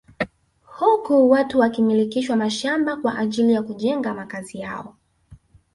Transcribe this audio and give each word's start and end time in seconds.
Huku 0.65 1.29
watu 1.29 1.59
wakimilikishwa 1.59 2.35
mashamba 2.37 2.95
kwa 2.95 3.17
ajili 3.17 3.53
ya 3.53 3.63
kujenga 3.63 4.13
makazi 4.13 4.57
yao 4.59 4.95